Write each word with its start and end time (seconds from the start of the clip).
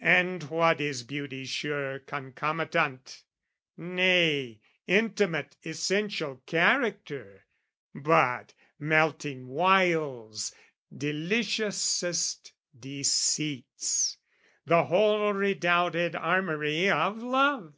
And 0.00 0.44
what 0.44 0.80
is 0.80 1.02
beauty's 1.02 1.50
sure 1.50 1.98
concomitant, 1.98 3.24
Nay, 3.76 4.60
intimate 4.86 5.56
essential 5.62 6.36
character, 6.46 7.44
But 7.94 8.54
melting 8.78 9.46
wiles, 9.46 10.54
deliciousest 10.96 12.54
deceits, 12.80 14.16
The 14.64 14.84
whole 14.84 15.34
redoubted 15.34 16.16
armoury 16.16 16.88
of 16.88 17.22
love? 17.22 17.74